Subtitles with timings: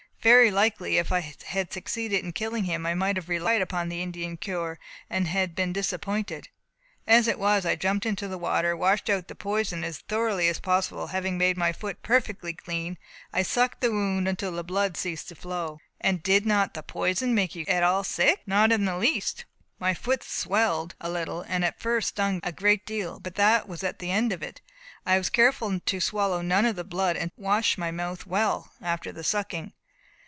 [0.23, 4.03] Very likely if I had succeeded in killing him, I might have relied upon the
[4.03, 4.77] Indian cure
[5.09, 6.49] and been disappointed.
[7.07, 10.59] As it was, I jumped into the water, washed out the poison as thoroughly as
[10.59, 12.99] possible, and having made my foot perfectly clean,
[13.33, 17.33] I sucked the wound until the blood ceased to flow." "And did not the poison
[17.33, 19.45] make you at all sick?" "Not in the least.
[19.79, 23.19] My foot swelled a little, and at first stung a great deal.
[23.19, 24.61] But that was the end of it.
[25.03, 28.71] I was careful to swallow none of the blood, and to wash my mouth well
[28.83, 29.73] after the sucking."